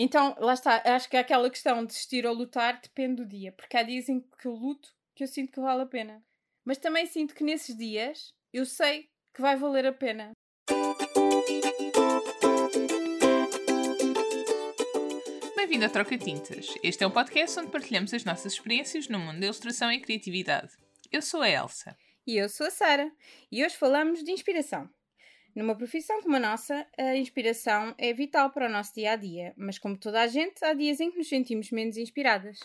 [0.00, 0.80] então, lá está.
[0.84, 3.50] Acho que aquela questão de desistir ou lutar depende do dia.
[3.50, 6.24] Porque há dias em que eu luto que eu sinto que vale a pena.
[6.64, 10.30] Mas também sinto que nesses dias eu sei que vai valer a pena.
[15.56, 16.72] Bem-vindo a Troca Tintas.
[16.80, 20.70] Este é um podcast onde partilhamos as nossas experiências no mundo da ilustração e criatividade.
[21.10, 21.98] Eu sou a Elsa.
[22.24, 23.10] E eu sou a Sara.
[23.50, 24.88] E hoje falamos de inspiração.
[25.58, 29.52] Numa profissão como a nossa, a inspiração é vital para o nosso dia a dia,
[29.56, 32.60] mas como toda a gente, há dias em que nos sentimos menos inspiradas.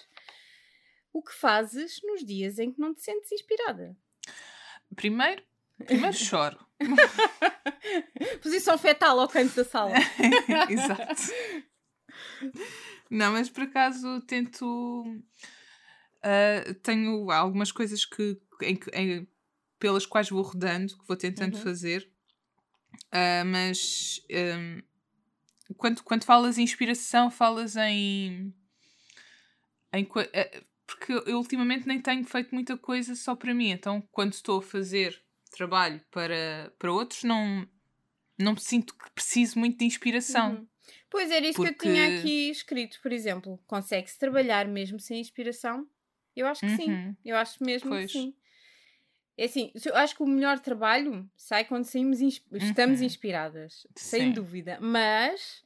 [1.12, 3.98] O que fazes nos dias em que não te sentes inspirada?
[4.96, 5.42] Primeiro,
[5.88, 6.64] primeiro choro.
[8.44, 9.96] Posição fetal ao canto da sala.
[10.70, 11.34] Exato.
[13.10, 15.04] Não, mas por acaso tento.
[16.20, 19.28] Uh, tenho algumas coisas que, em, em,
[19.80, 21.64] pelas quais vou rodando, que vou tentando uhum.
[21.64, 22.13] fazer,
[23.14, 24.82] Uh, mas um,
[25.78, 28.54] quando, quando falas em inspiração, falas em.
[29.94, 34.34] em uh, porque eu ultimamente nem tenho feito muita coisa só para mim, então quando
[34.34, 37.68] estou a fazer trabalho para, para outros, não,
[38.38, 40.56] não me sinto que preciso muito de inspiração.
[40.56, 40.68] Uhum.
[41.10, 41.74] Pois era isso porque...
[41.74, 43.60] que eu tinha aqui escrito, por exemplo.
[43.68, 45.88] Consegue-se trabalhar mesmo sem inspiração?
[46.36, 46.76] Eu acho que uhum.
[46.76, 47.18] sim.
[47.24, 48.12] Eu acho mesmo pois.
[48.12, 48.36] que sim.
[49.38, 53.06] É assim, eu acho que o melhor trabalho sai quando saímos insp estamos uhum.
[53.06, 54.10] inspiradas, sim.
[54.10, 54.78] sem dúvida.
[54.80, 55.64] Mas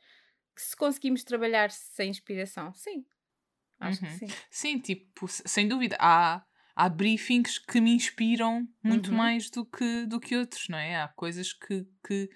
[0.55, 3.05] se conseguimos trabalhar sem inspiração, sim.
[3.79, 4.11] Acho uhum.
[4.11, 4.27] que sim.
[4.49, 5.97] Sim, tipo, sem dúvida.
[5.99, 6.43] Há,
[6.75, 9.17] há briefings que me inspiram muito uhum.
[9.17, 11.01] mais do que, do que outros, não é?
[11.01, 12.29] Há coisas que, que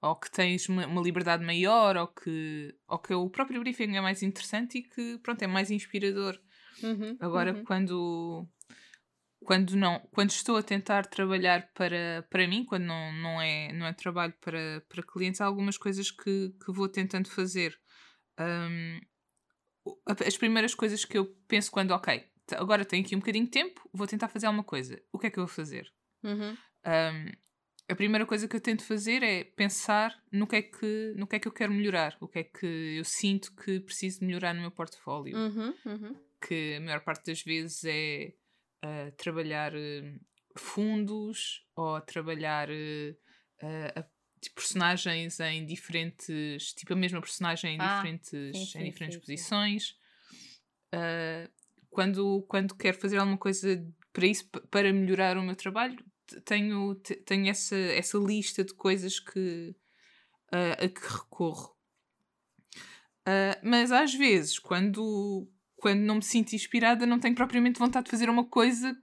[0.00, 4.00] ou que tens uma, uma, liberdade maior, ou que, ou que o próprio briefing é
[4.00, 6.38] mais interessante e que, pronto, é mais inspirador.
[6.82, 7.64] Uhum, Agora, uhum.
[7.64, 8.46] quando
[9.46, 13.86] quando não quando estou a tentar trabalhar para, para mim quando não, não é não
[13.86, 17.78] é trabalho para, para clientes há algumas coisas que, que vou tentando fazer
[18.38, 19.00] um,
[20.04, 23.88] as primeiras coisas que eu penso quando ok agora tenho aqui um bocadinho de tempo
[23.94, 25.88] vou tentar fazer alguma coisa o que é que eu vou fazer
[26.24, 26.50] uhum.
[26.52, 27.32] um,
[27.88, 31.36] a primeira coisa que eu tento fazer é pensar no que é que no que
[31.36, 34.60] é que eu quero melhorar o que é que eu sinto que preciso melhorar no
[34.60, 36.16] meu portfólio uhum, uhum.
[36.44, 38.34] que a maior parte das vezes é
[38.82, 40.20] a trabalhar uh,
[40.56, 42.68] fundos ou a trabalhar
[43.94, 44.04] a,
[44.40, 46.72] tipo, personagens em diferentes.
[46.72, 49.90] Tipo, a mesma personagem em ah, diferentes, sim, sim, em diferentes sim, posições.
[50.94, 51.50] Uh,
[51.90, 55.96] quando, quando quero fazer alguma coisa para isso, para melhorar o meu trabalho,
[56.44, 59.74] tenho, tenho essa, essa lista de coisas que,
[60.52, 61.76] uh, a que recorro.
[63.26, 68.10] Uh, mas às vezes, quando, quando não me sinto inspirada, não tenho propriamente vontade de
[68.10, 68.96] fazer uma coisa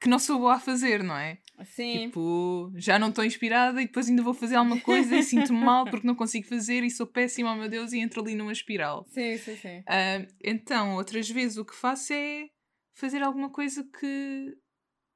[0.00, 1.38] que não sou boa a fazer, não é?
[1.64, 2.08] Sim.
[2.08, 5.84] Tipo, já não estou inspirada e depois ainda vou fazer alguma coisa e sinto-me mal
[5.86, 9.06] porque não consigo fazer e sou péssima, oh meu Deus, e entro ali numa espiral.
[9.08, 9.78] Sim, sim, sim.
[9.80, 12.48] Uh, então, outras vezes o que faço é
[12.94, 14.56] fazer alguma coisa que,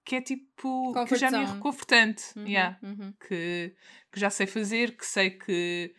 [0.05, 2.25] que é tipo, que já me é reconfortante.
[2.37, 2.79] Uhum, yeah.
[2.83, 3.13] uhum.
[3.29, 3.75] Que,
[4.11, 5.93] que já sei fazer, que sei que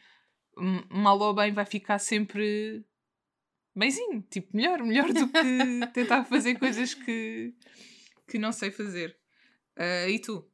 [0.90, 2.84] mal ou bem vai ficar sempre
[3.76, 7.54] bemzinho, tipo, melhor, melhor do que tentar fazer coisas que,
[8.28, 9.16] que não sei fazer.
[9.78, 10.50] Uh, e tu?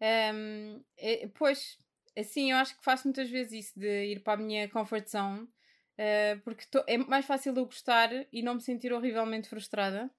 [0.00, 1.78] Um, é, pois,
[2.16, 5.40] assim, eu acho que faço muitas vezes isso de ir para a minha comfort zone,
[5.42, 10.10] uh, porque tô, é mais fácil eu gostar e não me sentir horrivelmente frustrada.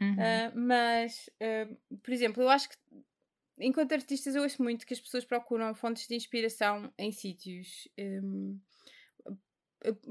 [0.00, 0.12] Uhum.
[0.12, 1.30] Uh, mas,
[2.02, 2.76] por exemplo, eu acho que
[3.58, 8.58] enquanto artistas eu ouço muito que as pessoas procuram fontes de inspiração em sítios um,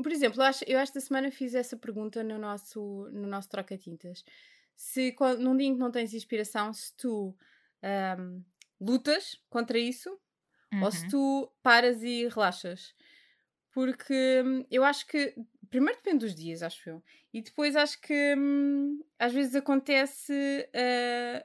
[0.02, 4.24] por exemplo, eu, acho, eu esta semana fiz essa pergunta no nosso, no nosso troca-tintas.
[4.76, 7.36] Se num dia em que não tens inspiração, se tu
[8.20, 8.44] um,
[8.80, 10.10] lutas contra isso
[10.74, 10.84] uhum.
[10.84, 11.10] ou se uhum.
[11.10, 12.94] tu paras e relaxas.
[13.72, 15.36] Porque hum, eu acho que.
[15.70, 17.04] Primeiro depende dos dias, acho eu.
[17.34, 20.34] E depois acho que hum, às vezes acontece.
[20.74, 21.44] Uh,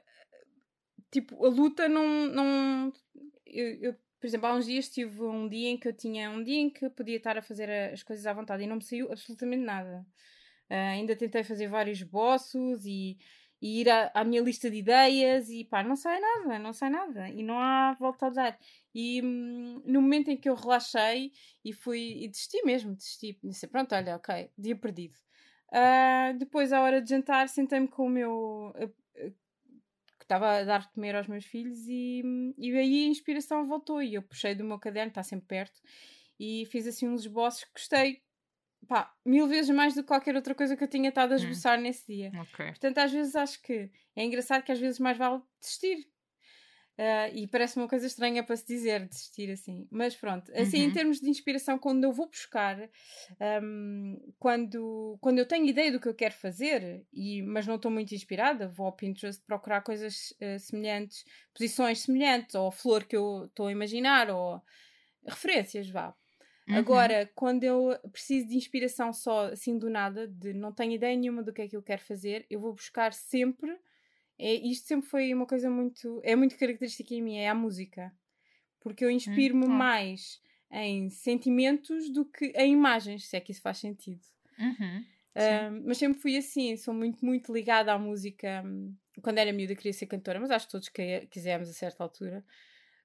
[1.11, 2.27] tipo, a luta não.
[2.27, 2.93] não
[3.45, 6.43] eu, eu por exemplo, há uns dias tive um dia em que eu tinha um
[6.43, 9.11] dia em que podia estar a fazer as coisas à vontade e não me saiu
[9.11, 10.05] absolutamente nada.
[10.69, 13.17] Uh, ainda tentei fazer vários bossos e,
[13.59, 16.91] e ir à, à, minha lista de ideias e pá, não sai nada, não sai
[16.91, 18.59] nada e não há volta a dar.
[18.93, 21.31] E hum, no momento em que eu relaxei
[21.65, 25.17] e fui e desisti mesmo, desisti, disse pronto, olha, ok, dia perdido.
[25.73, 28.73] Uh, depois, à hora de jantar, sentei-me com o meu
[30.31, 32.23] estava a dar de comer aos meus filhos e,
[32.57, 35.81] e aí a inspiração voltou e eu puxei do meu caderno, está sempre perto,
[36.39, 38.21] e fiz assim uns esboços que gostei
[38.87, 41.37] pá, mil vezes mais do que qualquer outra coisa que eu tinha estado a hum.
[41.37, 41.83] esboçar hum.
[41.83, 42.31] nesse dia.
[42.49, 42.67] Okay.
[42.67, 46.07] Portanto, às vezes acho que é engraçado que às vezes mais vale desistir.
[46.99, 49.87] Uh, e parece uma coisa estranha para se dizer, desistir assim.
[49.89, 50.89] Mas pronto, assim, uhum.
[50.89, 52.77] em termos de inspiração, quando eu vou buscar,
[53.63, 57.89] um, quando, quando eu tenho ideia do que eu quero fazer, e, mas não estou
[57.89, 61.23] muito inspirada, vou ao Pinterest procurar coisas uh, semelhantes,
[61.53, 64.61] posições semelhantes, ou a flor que eu estou a imaginar, ou
[65.25, 66.13] referências, vá.
[66.69, 66.75] Uhum.
[66.75, 71.41] Agora, quando eu preciso de inspiração só assim do nada, de não tenho ideia nenhuma
[71.41, 73.75] do que é que eu quero fazer, eu vou buscar sempre
[74.41, 76.19] é, isto sempre foi uma coisa muito.
[76.23, 78.11] É muito característica em mim, é a música.
[78.79, 80.41] Porque eu hum, inspiro-me hum, mais
[80.71, 84.21] em sentimentos do que em imagens, se é que isso faz sentido.
[84.57, 88.63] Uhum, uh, mas sempre fui assim, sou muito, muito ligada à música.
[89.21, 92.43] Quando era miúda queria ser cantora, mas acho que todos que, quisemos a certa altura.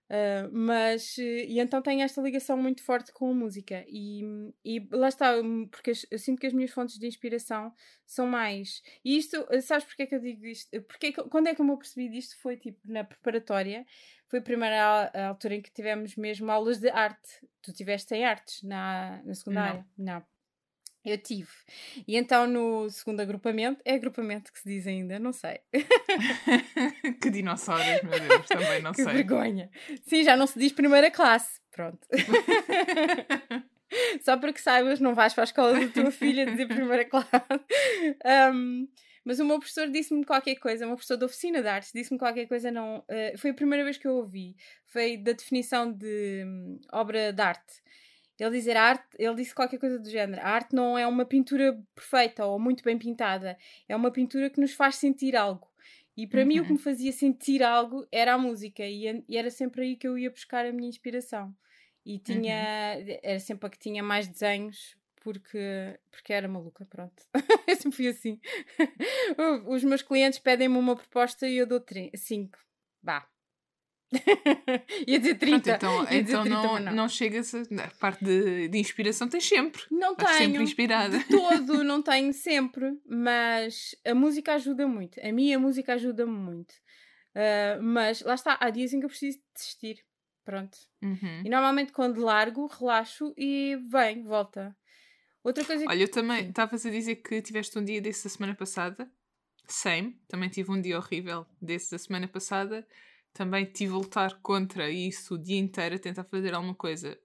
[0.08, 4.22] Uh, mas, e então tenho esta ligação muito forte com a música, e,
[4.64, 7.72] e lá está, hum, porque eu sinto que as minhas fontes de inspiração
[8.06, 8.82] são mais.
[9.04, 10.80] E isto, sabes porque é que eu digo isto?
[10.82, 12.36] Porque é quando é que eu me percebi disto?
[12.40, 13.84] Foi tipo na preparatória,
[14.28, 17.44] foi a primeira altura em que tivemos mesmo aulas de arte.
[17.60, 19.84] Tu tiveste em artes na, na secundária?
[19.98, 20.14] Não.
[20.14, 20.35] Não.
[21.06, 21.48] Eu tive.
[22.06, 25.60] E então no segundo agrupamento, é agrupamento que se diz ainda, não sei.
[27.22, 29.12] que dinossauros, meu Deus, também não que sei.
[29.12, 29.70] vergonha.
[30.02, 31.60] Sim, já não se diz primeira classe.
[31.70, 32.00] Pronto.
[34.20, 37.28] Só para que saibas, não vais para a escola da tua filha dizer primeira classe.
[38.52, 38.88] Um,
[39.24, 42.18] mas o meu professor disse-me qualquer coisa, o meu professor da oficina de artes disse-me
[42.18, 42.98] qualquer coisa, não.
[42.98, 44.56] Uh, foi a primeira vez que eu ouvi.
[44.86, 47.86] Foi da definição de um, obra de arte
[48.38, 50.42] ele dizer arte, ele disse qualquer coisa do género.
[50.42, 53.56] A arte não é uma pintura perfeita ou muito bem pintada,
[53.88, 55.68] é uma pintura que nos faz sentir algo.
[56.16, 56.46] E para uhum.
[56.46, 56.76] mim o que uhum.
[56.76, 60.30] me fazia sentir algo era a música e, e, era sempre aí que eu ia
[60.30, 61.54] buscar a minha inspiração.
[62.04, 63.18] E tinha, uhum.
[63.22, 64.96] era sempre a que tinha mais desenhos
[65.26, 67.20] porque, porque era maluca, pronto.
[67.66, 68.40] eu sempre fui assim.
[69.66, 71.84] Os meus clientes pedem-me uma proposta e eu dou
[72.14, 72.58] cinco.
[73.02, 73.28] Vá,
[75.06, 75.78] Ia dizer 30.
[75.78, 76.92] Pronto, então Ia então 30, não, não.
[76.92, 77.64] não chegas a,
[77.98, 79.82] parte de, de inspiração, tens sempre.
[79.90, 80.50] Não Estás tenho.
[80.50, 81.18] sempre inspirada.
[81.18, 82.98] De todo, não tenho sempre.
[83.06, 85.20] Mas a música ajuda muito.
[85.20, 86.72] A minha música ajuda-me muito.
[87.34, 90.04] Uh, mas lá está, há dias em que eu preciso desistir.
[90.44, 90.78] Pronto.
[91.02, 91.42] Uhum.
[91.44, 94.76] E normalmente quando largo, relaxo e vem, volta.
[95.42, 98.54] Outra coisa Olha, eu também estavas a dizer que tiveste um dia desse da semana
[98.54, 99.10] passada.
[99.68, 102.86] Same, também tive um dia horrível desse da semana passada
[103.36, 107.18] também tive a lutar contra isso o dia inteiro a tentar fazer alguma coisa.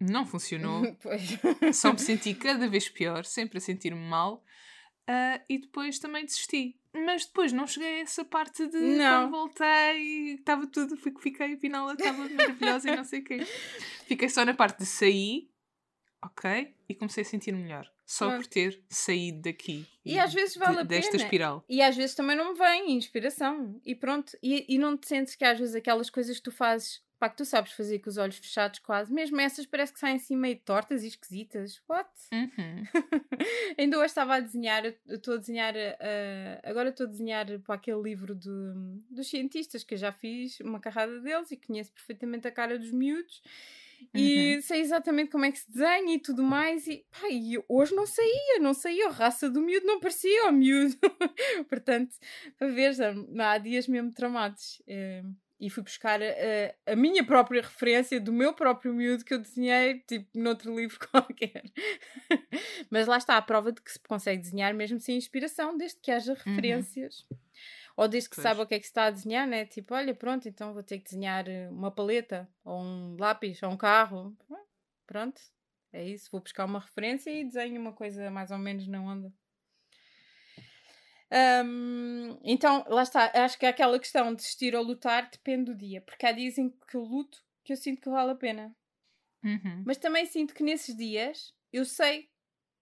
[0.00, 0.82] Não funcionou.
[1.74, 4.42] Só me senti cada vez pior, sempre a sentir-me mal.
[5.08, 6.80] Uh, e depois também desisti.
[6.94, 9.22] Mas depois não cheguei a essa parte de não.
[9.22, 13.44] quando voltei, estava tudo, fiquei, afinal estava maravilhosa e não sei o quê.
[14.06, 15.50] Fiquei só na parte de sair,
[16.24, 16.74] ok?
[16.88, 19.86] E comecei a sentir melhor só por ter saído daqui.
[20.04, 21.22] E, e às vezes vale de, a desta pena.
[21.22, 21.64] espiral.
[21.68, 23.80] E às vezes também não me vem inspiração.
[23.86, 24.36] E pronto.
[24.42, 27.36] E, e não te sentes que às vezes aquelas coisas que tu fazes, pá, que
[27.36, 30.58] tu sabes fazer com os olhos fechados quase, mesmo essas parece que saem assim meio
[30.58, 31.80] tortas e esquisitas.
[31.88, 32.10] What?
[32.32, 32.82] Uhum.
[33.78, 38.02] Ainda hoje estava a desenhar, estou a desenhar, uh, agora estou a desenhar para aquele
[38.02, 42.50] livro do, dos cientistas que eu já fiz uma carrada deles e conheço perfeitamente a
[42.50, 43.40] cara dos miúdos
[44.14, 44.62] e uhum.
[44.62, 46.86] sei exatamente como é que se desenha e tudo mais.
[46.86, 49.08] E, pá, e hoje não saía, não saía.
[49.08, 50.96] A raça do miúdo não parecia o miúdo.
[51.68, 52.14] Portanto,
[52.58, 52.92] para ver,
[53.38, 54.82] há dias mesmo tramados.
[54.86, 55.22] É,
[55.60, 60.00] e fui buscar a, a, minha própria referência do meu próprio miúdo que eu desenhei,
[60.00, 61.62] tipo, noutro livro qualquer.
[62.90, 66.10] Mas lá está a prova de que se consegue desenhar mesmo sem inspiração, desde que
[66.10, 66.38] haja uhum.
[66.38, 67.26] referências.
[67.30, 67.36] Uhum.
[68.00, 68.42] Ou desde que pois.
[68.42, 69.66] saiba o que é que está a desenhar, né?
[69.66, 73.68] Tipo, olha, pronto, então vou ter que desenhar eh, uma paleta, ou um lápis, ou
[73.68, 74.34] um carro.
[75.06, 75.38] Pronto,
[75.92, 76.30] é isso.
[76.32, 79.30] Vou buscar uma referência e desenho uma coisa mais ou menos na onda.
[81.62, 83.30] Um, então, lá está.
[83.34, 86.00] Acho que aquela questão de desistir ou lutar depende do dia.
[86.00, 88.74] Porque há dias em que eu luto que eu sinto que vale a pena.
[89.44, 89.82] Uhum.
[89.84, 92.30] Mas também sinto que nesses dias eu sei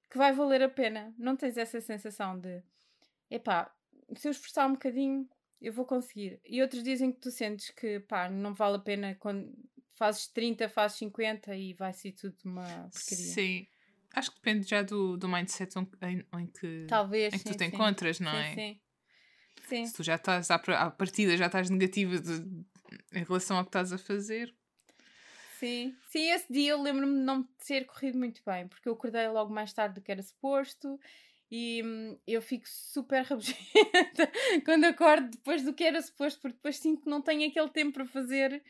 [0.08, 1.12] que vai valer a pena.
[1.18, 2.62] Não tens essa sensação de
[3.28, 3.74] epá,
[4.16, 5.28] se eu esforçar um bocadinho,
[5.60, 6.40] eu vou conseguir.
[6.44, 9.52] E outros dizem que tu sentes que, pá, não vale a pena quando
[9.94, 13.32] fazes 30, fazes 50 e vai ser tudo uma porcaria.
[13.32, 13.66] Sim.
[14.14, 17.58] Acho que depende já do, do mindset em, em que, Talvez, em que sim, tu
[17.58, 17.74] te sim.
[17.74, 18.54] encontras, não sim, é?
[18.54, 18.80] Sim.
[19.68, 19.86] sim.
[19.86, 22.64] Se tu já estás à, à partida, já estás negativa de,
[23.12, 24.54] em relação ao que estás a fazer.
[25.58, 29.26] Sim, sim, esse dia eu lembro-me de não ter corrido muito bem, porque eu acordei
[29.28, 30.98] logo mais tarde do que era suposto
[31.50, 34.30] e hum, eu fico super rabugenta
[34.64, 37.92] quando acordo depois do que era suposto, porque depois sinto que não tenho aquele tempo
[37.94, 38.62] para fazer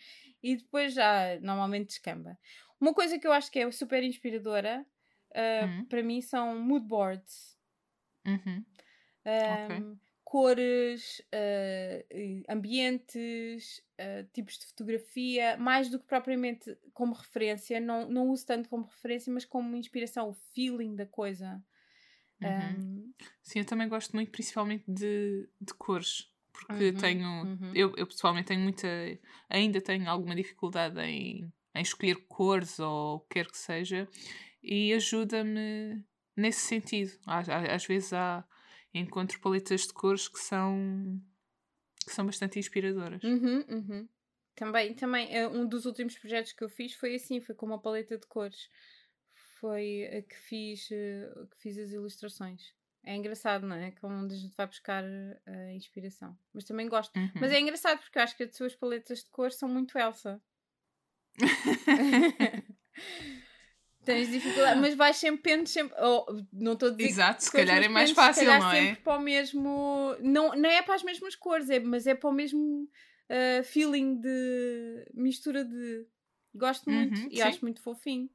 [0.43, 2.39] e depois já normalmente descamba.
[2.81, 4.87] Uma coisa que eu acho que é super inspiradora
[5.35, 5.85] uh, uhum.
[5.87, 7.57] para mim são mood boards.
[8.25, 8.65] Uhum.
[9.27, 9.99] Um, okay.
[10.23, 17.81] cores, uh, ambientes, uh, tipos de fotografia, mais do que propriamente como referência.
[17.81, 21.61] Não, não uso tanto como referência, mas como inspiração, o feeling da coisa.
[22.43, 23.09] Uhum.
[23.09, 23.13] Um...
[23.43, 26.31] Sim, eu também gosto muito, principalmente de, de cores.
[26.53, 27.29] Porque uhum, tenho.
[27.45, 27.73] Uhum.
[27.75, 28.89] Eu, eu pessoalmente tenho muita.
[29.49, 34.09] Ainda tenho alguma dificuldade em, em escolher cores ou o que quer que seja.
[34.63, 36.05] E ajuda-me
[36.37, 37.13] nesse sentido.
[37.27, 38.45] Às, às vezes há
[38.93, 41.21] encontro paletas de cores que são
[42.05, 43.23] que são bastante inspiradoras.
[43.23, 44.09] Uhum, uhum.
[44.55, 47.81] Também, também eh, um dos últimos projetos que eu fiz foi assim, foi com uma
[47.81, 48.69] paleta de cores.
[49.61, 52.73] Foi a que fiz, eh, que fiz as ilustrações.
[53.05, 53.91] É engraçado, não é?
[53.93, 55.03] Como onde a gente vai buscar
[55.47, 56.37] a inspiração.
[56.53, 57.17] Mas também gosto.
[57.17, 57.31] Uhum.
[57.37, 60.41] Mas é engraçado porque eu acho que as suas paletas de cores são muito Elsa.
[64.05, 65.95] Tens dificuldade, mas vais sempre pendo sempre.
[66.01, 68.87] Oh, não estou a dizer Exato, se calhar é mais fácil, não é?
[68.87, 70.17] sempre para o mesmo.
[70.21, 72.85] Não, não é para as mesmas cores, é, mas é para o mesmo
[73.29, 76.07] uh, feeling de mistura de.
[76.55, 77.43] Gosto muito uhum, e sim.
[77.43, 78.31] acho muito fofinho.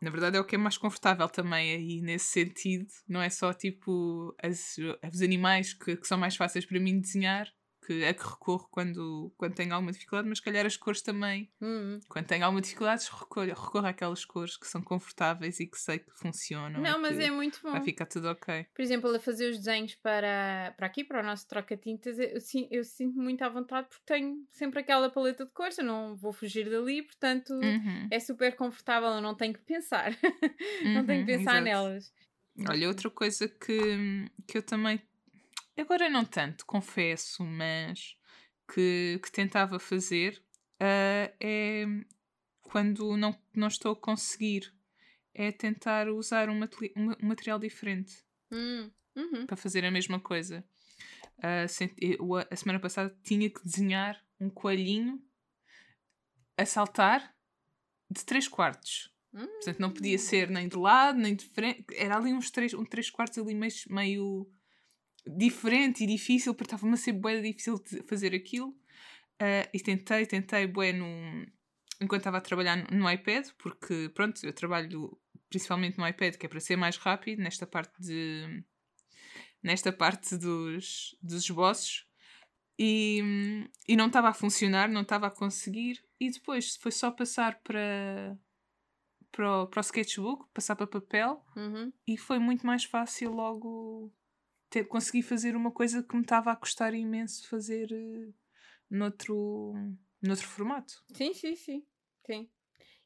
[0.00, 2.86] Na verdade é o que é mais confortável também aí nesse sentido.
[3.08, 4.76] Não é só tipo as,
[5.12, 7.48] os animais que, que são mais fáceis para mim desenhar,
[7.88, 11.50] que, a que recorro quando, quando tenho alguma dificuldade, mas calhar as cores também.
[11.58, 11.98] Uhum.
[12.06, 16.10] Quando tenho alguma dificuldade, recorro, recorro àquelas cores que são confortáveis e que sei que
[16.12, 16.82] funcionam.
[16.82, 17.70] Não, mas é muito bom.
[17.70, 18.66] Vai ficar tudo ok.
[18.74, 22.38] Por exemplo, a fazer os desenhos para, para aqui, para o nosso troca-tintas, eu,
[22.70, 26.34] eu, sinto muito à vontade porque tenho sempre aquela paleta de cores, eu não vou
[26.34, 28.06] fugir dali, portanto uhum.
[28.10, 30.12] é super confortável, eu não tenho que pensar.
[30.84, 31.64] não tenho que uhum, pensar exato.
[31.64, 32.12] nelas.
[32.68, 35.00] Olha, outra coisa que, que eu também
[35.78, 38.16] Agora não tanto, confesso, mas
[38.72, 40.42] que, que tentava fazer
[40.80, 41.86] uh, é
[42.62, 44.74] quando não, não estou a conseguir,
[45.32, 46.60] é tentar usar um,
[46.96, 49.46] um material diferente hum, uhum.
[49.46, 50.64] para fazer a mesma coisa.
[51.38, 55.22] Uh, a semana passada tinha que desenhar um coelhinho
[56.56, 57.34] a saltar
[58.10, 59.14] de 3 quartos.
[59.32, 59.46] Hum.
[59.46, 61.84] Portanto, não podia ser nem de lado, nem de frente.
[61.94, 64.52] Era ali uns 3 um três quartos ali meio, meio
[65.26, 68.68] diferente e difícil, porque estava-me a ser bué difícil de fazer aquilo.
[69.40, 71.06] Uh, e tentei, tentei bué no,
[72.00, 76.46] enquanto estava a trabalhar no, no iPad, porque pronto, eu trabalho principalmente no iPad, que
[76.46, 78.64] é para ser mais rápido nesta parte de
[79.62, 82.06] nesta parte dos, dos esboços
[82.78, 83.20] e,
[83.88, 88.38] e não estava a funcionar, não estava a conseguir e depois foi só passar para
[89.30, 91.92] para o, para o sketchbook, passar para papel uhum.
[92.06, 94.12] e foi muito mais fácil logo
[94.70, 98.34] ter, consegui fazer uma coisa que me estava a custar imenso fazer uh,
[98.90, 99.74] noutro,
[100.22, 101.02] noutro formato.
[101.14, 101.86] Sim, sim, sim,
[102.26, 102.48] sim.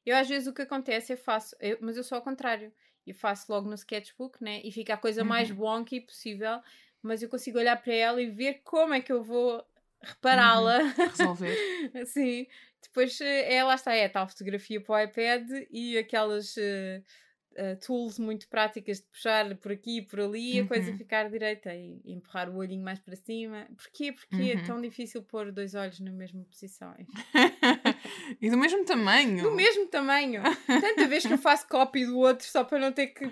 [0.04, 2.72] Eu às vezes o que acontece é faço, eu, mas eu sou ao contrário.
[3.06, 4.60] Eu faço logo no sketchbook, né?
[4.64, 5.28] E fica a coisa uhum.
[5.28, 6.60] mais wonky possível,
[7.02, 9.64] mas eu consigo olhar para ela e ver como é que eu vou
[10.00, 10.82] repará-la.
[10.82, 10.92] Uhum.
[11.08, 11.56] Resolver.
[12.06, 12.46] Sim.
[12.82, 17.04] Depois, é, lá está, é a tal fotografia para o iPad e aquelas uh,
[17.52, 20.66] uh, tools muito práticas de puxar por aqui e por ali e uhum.
[20.66, 20.98] a coisa uhum.
[20.98, 23.66] ficar direita e, e, empurrar o olhinho mais para cima.
[23.76, 24.12] Porquê?
[24.12, 24.60] Porque é uhum.
[24.60, 26.94] é tão difícil pôr dois olhos na mesma posição.
[28.40, 29.42] e do mesmo tamanho.
[29.42, 30.42] Do mesmo tamanho.
[30.66, 33.26] Tanta vez que eu faço copy do outro só para não ter que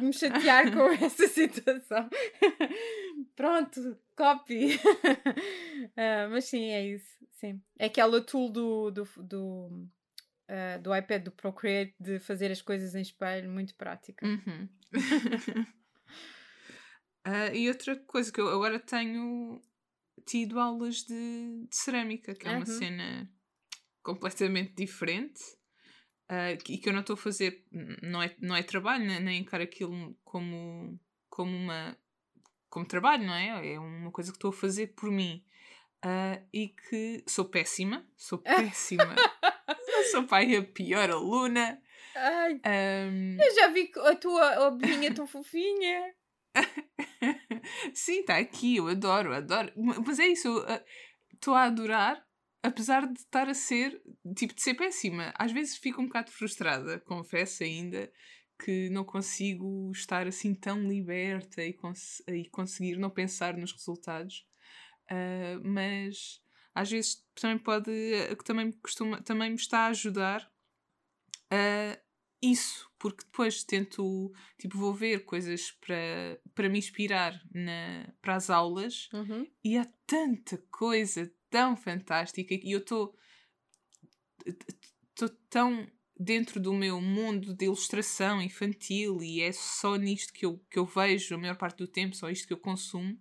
[0.00, 2.08] me chatear com essa situação.
[3.36, 4.76] Pronto, copy.
[4.76, 7.14] uh, mas sim, é isso.
[7.32, 7.60] Sim.
[7.78, 9.88] É aquela tool do, do, do
[10.48, 14.26] uh, do iPad do Procreate de fazer as coisas em espelho, muito prática.
[14.26, 14.68] Uhum.
[17.26, 19.60] uh, e outra coisa que eu agora tenho
[20.26, 22.66] tido aulas de, de cerâmica, que é uma uhum.
[22.66, 23.30] cena
[24.02, 25.40] completamente diferente
[26.30, 27.64] uh, e que eu não estou a fazer,
[28.02, 31.96] não é, não é trabalho, nem, nem encaro aquilo como, como uma
[32.70, 33.74] como trabalho, não é?
[33.74, 35.44] É uma coisa que estou a fazer por mim.
[36.04, 39.14] Uh, e que sou péssima, sou péssima
[40.10, 41.80] sou pai a pior aluna.
[42.14, 43.36] Ai, um...
[43.40, 46.14] Eu já vi a tua ovelhinha tão fofinha.
[47.92, 49.72] Sim, está aqui, eu adoro, adoro.
[50.06, 50.64] Mas é isso,
[51.32, 52.24] estou a adorar,
[52.62, 54.00] apesar de estar a ser,
[54.36, 55.32] tipo, de ser péssima.
[55.36, 58.10] Às vezes fico um bocado frustrada, confesso ainda,
[58.62, 64.46] que não consigo estar assim tão liberta e, cons e conseguir não pensar nos resultados.
[65.10, 66.40] Uh, mas
[66.74, 70.50] às vezes também pode, eh, que também costuma, também me está a ajudar
[71.50, 71.98] a
[72.42, 78.50] isso, porque depois tento, tipo, vou ver coisas para, para me inspirar na, para as
[78.50, 79.46] aulas uhum.
[79.62, 83.16] e há tanta coisa tão fantástica e eu estou
[84.44, 85.86] estou tão
[86.18, 90.84] dentro do meu mundo de ilustração infantil e é só nisto que eu, que eu
[90.84, 93.18] vejo a maior parte do tempo, só isto que eu consumo,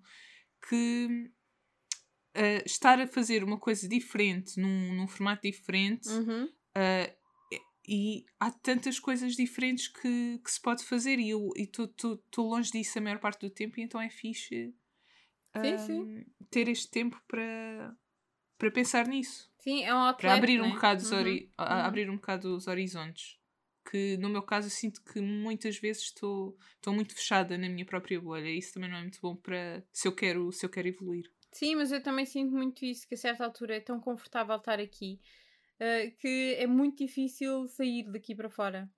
[0.67, 1.31] que
[2.35, 6.45] uh, estar a fazer uma coisa diferente, num, num formato diferente, Uhum.
[6.45, 7.23] uh,
[7.87, 12.97] e há tantas coisas diferentes que, que se pode fazer e eu estou longe disso
[12.97, 14.73] a maior parte do tempo e então é fixe
[15.55, 15.99] Sim, sim.
[15.99, 17.95] um, ter este tempo para,
[18.57, 19.51] para pensar nisso.
[19.59, 20.75] Sim, é um outlet, Para abrir um, né?
[20.75, 21.85] bocado os Uhum, a- uhum.
[21.85, 23.37] abrir um bocado os horizontes.
[23.89, 27.85] Que no meu caso eu sinto que muitas vezes estou, estou muito fechada na minha
[27.85, 30.69] própria bolha e isso também não é muito bom para se eu quero, se eu
[30.69, 31.29] quero evoluir.
[31.53, 34.79] Sim, mas eu também sinto muito isso, que a certa altura é tão confortável estar
[34.79, 35.19] aqui
[35.79, 38.89] uh, que é muito difícil sair daqui para fora.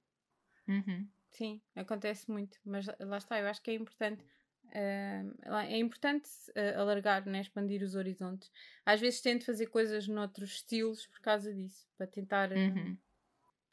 [0.68, 1.08] Uhum.
[1.32, 4.24] Sim, acontece muito, mas lá está, eu acho que é importante.
[4.68, 7.42] uh, é importante uh, alargar, né?
[7.42, 8.50] expandir os horizontes.
[8.86, 12.52] Às vezes tento fazer coisas noutros estilos por causa disso, para tentar.
[12.52, 12.98] uh, Uhum.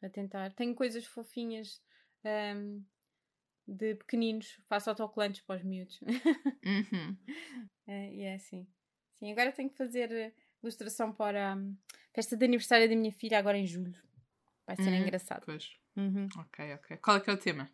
[0.00, 0.52] Para tentar.
[0.54, 1.80] Tenho coisas fofinhas
[2.24, 2.84] um,
[3.72, 6.00] de pequeninos, faço autocolantes para os miúdos.
[6.64, 7.16] Uhum.
[7.86, 8.64] É, e é assim.
[9.16, 11.58] Sim, agora tenho que fazer eh, ilustração para a
[12.14, 14.00] festa de aniversário da minha filha agora em julho.
[14.66, 15.02] Vai ser Uhum.
[15.02, 15.42] engraçado.
[15.44, 15.76] Pois.
[15.96, 16.28] Uhum.
[16.38, 16.96] Ok, ok.
[16.98, 17.68] Qual é que é o tema?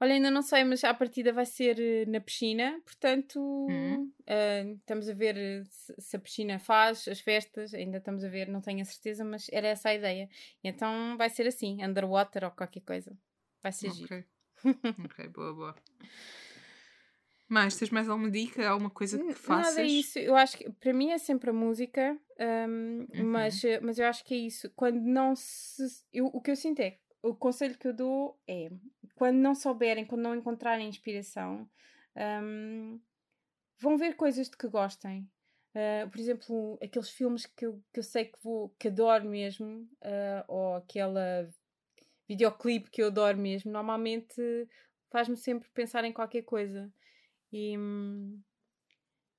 [0.00, 4.10] Olha, ainda não sei, mas à partida vai ser eh, na piscina, portanto Uhum.
[4.26, 8.48] eh, estamos a ver se, se a piscina faz as festas, ainda estamos a ver,
[8.48, 10.28] não tenho a certeza, mas era essa a ideia.
[10.64, 13.16] Então vai ser assim, underwater ou qualquer coisa.
[13.62, 14.08] Vai ser giro.
[14.64, 15.28] Ok.
[15.28, 15.76] boa, boa.
[17.48, 18.66] Mais, tens mais alguma dica?
[18.66, 19.76] Alguma coisa que faças?
[19.76, 20.18] Nada é isso.
[20.18, 23.24] Eu acho que para mim é sempre a música, hum, Uhum.
[23.26, 24.70] mas, eh, mas eu acho que é isso.
[24.74, 25.82] Quando não se.
[26.12, 26.98] Eu, o que eu sinto é.
[27.22, 28.68] O conselho que eu dou é
[29.14, 31.68] quando não souberem, quando não encontrarem inspiração,
[32.42, 32.98] hum,
[33.78, 35.28] vão ver coisas de que gostem.
[35.74, 39.88] Uh, por exemplo, aqueles filmes que eu, que eu sei que vou que adoro mesmo,
[40.02, 41.48] uh, ou aquela
[42.32, 44.34] videoclipe que eu adoro mesmo, normalmente
[45.10, 46.92] faz-me sempre pensar em qualquer coisa.
[47.52, 47.76] E,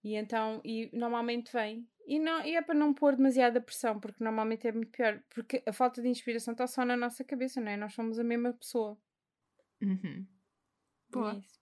[0.04, 1.88] e então, e normalmente vem.
[2.06, 5.22] E, não, e é para não pôr demasiada pressão, porque normalmente é muito pior.
[5.30, 7.78] Porque a falta de inspiração está só na nossa cabeça, não é?
[7.78, 8.98] Nós somos a mesma pessoa.
[9.82, 10.28] Uhum.
[11.10, 11.34] Boa.
[11.34, 11.60] é isso.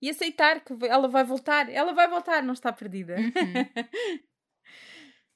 [0.00, 1.68] E aceitar que ela vai voltar.
[1.68, 3.16] Ela vai voltar, não está perdida.
[3.16, 3.28] Uhum.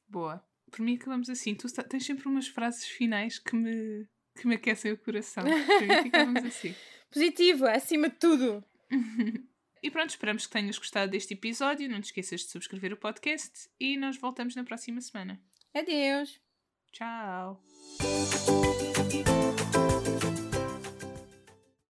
[0.09, 0.45] Boa.
[0.71, 1.55] Por mim acabamos assim.
[1.55, 5.45] Tu tens sempre umas frases finais que me, que me aquecem o coração.
[6.03, 6.75] Ficávamos assim.
[7.13, 8.65] Positivo, acima de tudo.
[9.83, 11.89] E pronto, esperamos que tenhas gostado deste episódio.
[11.89, 15.41] Não te esqueças de subscrever o podcast e nós voltamos na próxima semana.
[15.73, 16.41] Adeus.
[16.91, 17.63] Tchau!